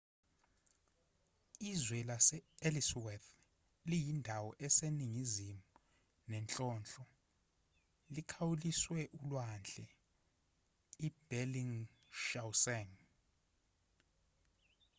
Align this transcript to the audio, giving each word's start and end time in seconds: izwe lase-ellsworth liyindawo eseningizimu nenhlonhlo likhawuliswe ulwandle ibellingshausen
izwe 1.71 1.99
lase-ellsworth 2.09 3.29
liyindawo 3.89 4.49
eseningizimu 4.65 5.65
nenhlonhlo 6.31 7.03
likhawuliswe 8.13 9.01
ulwandle 9.19 9.85
ibellingshausen 11.07 12.89